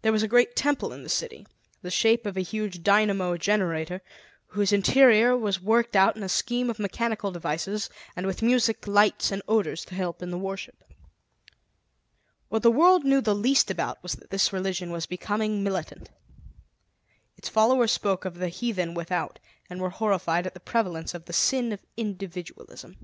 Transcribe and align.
There 0.00 0.10
was 0.10 0.22
a 0.22 0.26
great 0.26 0.56
temple 0.56 0.90
in 0.90 1.02
the 1.02 1.10
city, 1.10 1.46
the 1.82 1.90
shape 1.90 2.24
of 2.24 2.34
a 2.34 2.40
huge 2.40 2.82
dynamo 2.82 3.36
generator, 3.36 4.00
whose 4.52 4.72
interior 4.72 5.36
was 5.36 5.60
worked 5.60 5.94
out 5.94 6.16
in 6.16 6.22
a 6.22 6.30
scheme 6.30 6.70
of 6.70 6.78
mechanical 6.78 7.30
devices, 7.30 7.90
and 8.16 8.24
with 8.26 8.40
music, 8.40 8.86
lights, 8.86 9.30
and 9.30 9.42
odors 9.46 9.84
to 9.84 9.94
help 9.94 10.22
in 10.22 10.30
the 10.30 10.38
worship. 10.38 10.82
What 12.48 12.62
the 12.62 12.70
world 12.70 13.04
knew 13.04 13.20
the 13.20 13.34
least 13.34 13.70
about 13.70 14.02
was 14.02 14.14
that 14.14 14.30
this 14.30 14.50
religion 14.50 14.90
was 14.90 15.04
becoming 15.04 15.62
militant. 15.62 16.08
Its 17.36 17.50
followers 17.50 17.92
spoke 17.92 18.24
of 18.24 18.36
the 18.36 18.48
heathen 18.48 18.94
without, 18.94 19.40
and 19.68 19.78
were 19.78 19.90
horrified 19.90 20.46
at 20.46 20.54
the 20.54 20.60
prevalence 20.60 21.12
of 21.12 21.26
the 21.26 21.34
sin 21.34 21.70
of 21.72 21.84
individualism. 21.98 22.96